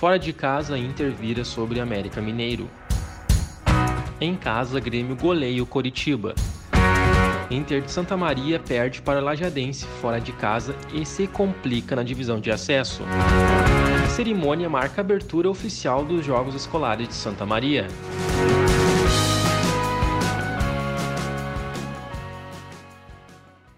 [0.00, 2.70] Fora de casa, Inter vira sobre América Mineiro.
[4.18, 6.34] Em casa, Grêmio goleia o Coritiba.
[7.50, 12.40] Inter de Santa Maria perde para Lajadense fora de casa e se complica na divisão
[12.40, 13.02] de acesso.
[14.02, 17.86] A cerimônia marca a abertura oficial dos Jogos Escolares de Santa Maria.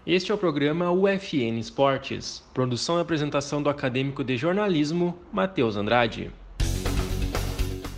[0.05, 6.29] Este é o programa UFN Esportes, produção e apresentação do acadêmico de jornalismo Matheus Andrade.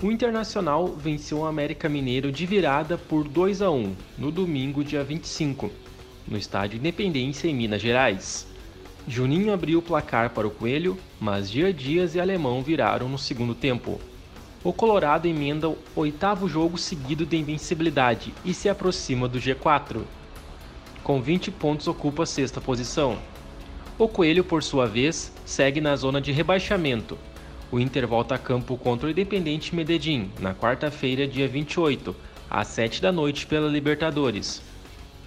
[0.04, 5.04] O Internacional venceu o América Mineiro de virada por 2 a 1 no domingo, dia
[5.04, 5.72] 25,
[6.28, 8.46] no estádio Independência em Minas Gerais.
[9.08, 13.56] Juninho abriu o placar para o Coelho, mas Dia Dias e Alemão viraram no segundo
[13.56, 14.00] tempo.
[14.64, 20.04] O Colorado emenda o oitavo jogo seguido de invencibilidade e se aproxima do G4
[21.06, 23.20] com 20 pontos ocupa a sexta posição.
[23.96, 27.16] O Coelho, por sua vez, segue na zona de rebaixamento.
[27.72, 32.16] O Inter volta a campo contra o Independente Medellín na quarta-feira, dia 28,
[32.50, 34.64] às 7 da noite pela Libertadores.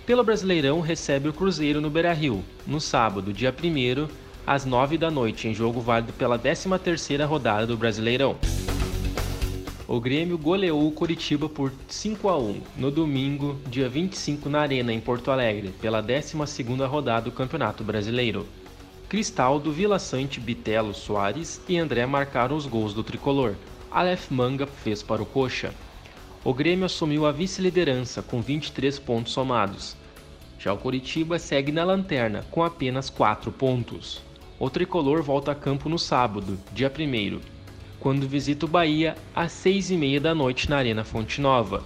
[0.05, 4.09] Pelo Brasileirão, recebe o Cruzeiro no Beira-Rio, no sábado, dia 1
[4.45, 8.37] às 9 da noite, em jogo válido pela 13ª rodada do Brasileirão
[9.89, 14.93] o Grêmio goleou o Curitiba por 5 a 1 no domingo, dia 25, na Arena,
[14.93, 18.47] em Porto Alegre, pela 12ª rodada do Campeonato Brasileiro.
[19.09, 23.55] Cristaldo, Vila Sante, Bitelo, Soares e André marcaram os gols do tricolor.
[23.91, 25.73] Aleph Manga fez para o Coxa.
[26.45, 29.97] O Grêmio assumiu a vice-liderança com 23 pontos somados.
[30.59, 34.21] Já o Curitiba segue na lanterna com apenas 4 pontos.
[34.59, 37.58] O tricolor volta a campo no sábado, dia 1
[38.09, 41.85] quando visita o Bahia às 6 e meia da noite na Arena Fonte Nova.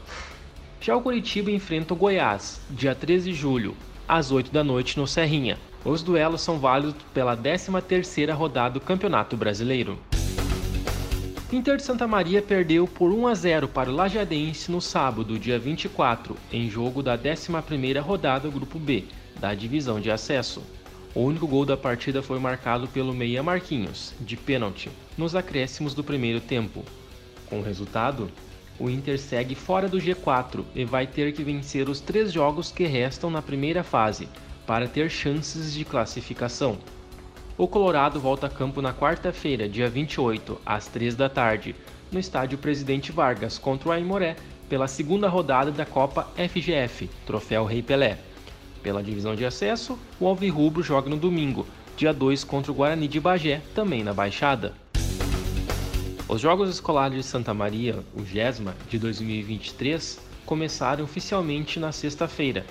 [0.80, 3.74] Já o Curitiba enfrenta o Goiás, dia 13 de julho,
[4.06, 5.58] às 8 da noite no Serrinha.
[5.84, 9.98] Os duelos são válidos pela 13ª rodada do Campeonato Brasileiro.
[11.52, 15.58] Inter de Santa Maria perdeu por 1 a 0 para o Lajadense no sábado, dia
[15.58, 19.06] 24, em jogo da 11ª rodada do Grupo B,
[19.40, 20.62] da divisão de acesso.
[21.14, 26.02] O único gol da partida foi marcado pelo meia Marquinhos, de pênalti, nos acréscimos do
[26.02, 26.82] primeiro tempo.
[27.50, 28.30] Com o resultado,
[28.78, 32.84] o Inter segue fora do G4 e vai ter que vencer os três jogos que
[32.84, 34.26] restam na primeira fase
[34.66, 36.78] para ter chances de classificação.
[37.58, 41.76] O Colorado volta a campo na quarta-feira, dia 28, às 3 da tarde,
[42.10, 44.34] no estádio Presidente Vargas contra o Aimoré,
[44.66, 48.18] pela segunda rodada da Copa FGF, Troféu Rei Pelé.
[48.82, 51.66] Pela divisão de acesso, o Alvirrubro joga no domingo,
[51.96, 54.74] dia 2 contra o Guarani de Bagé, também na Baixada.
[56.28, 62.66] Os Jogos Escolares de Santa Maria, o GESMA, de 2023, começaram oficialmente na sexta-feira,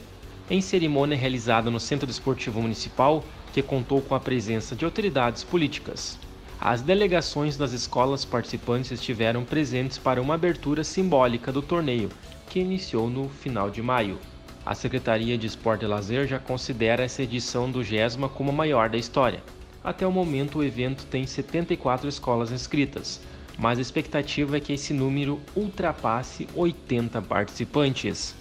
[0.50, 3.24] em cerimônia realizada no Centro Esportivo Municipal,
[3.54, 6.20] que contou com a presença de autoridades políticas.
[6.60, 12.10] As delegações das escolas participantes estiveram presentes para uma abertura simbólica do torneio,
[12.50, 14.18] que iniciou no final de maio.
[14.64, 18.90] A Secretaria de Esporte e Lazer já considera essa edição do GESMA como a maior
[18.90, 19.42] da história.
[19.84, 23.20] Até o momento, o evento tem 74 escolas inscritas,
[23.58, 28.36] mas a expectativa é que esse número ultrapasse 80 participantes.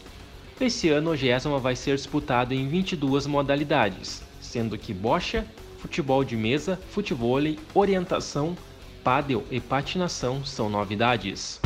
[0.61, 5.47] Esse ano, o GESMA vai ser disputado em 22 modalidades, sendo que bocha,
[5.79, 7.41] futebol de mesa, futebol,
[7.73, 8.55] orientação,
[9.03, 11.59] pádel e patinação são novidades.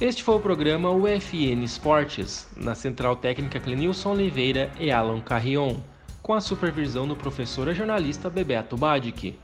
[0.00, 5.74] Este foi o programa UFN Esportes, na Central Técnica Clenilson Oliveira e Alan Carrion,
[6.22, 9.36] com a supervisão do professor e jornalista Bebeto Badic.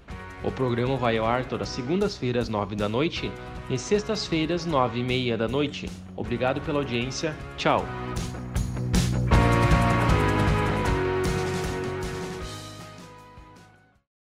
[0.45, 3.33] O programa vai ao ar todas segundas-feiras, 9 da noite,
[3.69, 5.91] e sextas-feiras, 9 e meia da noite.
[6.15, 7.85] Obrigado pela audiência, tchau!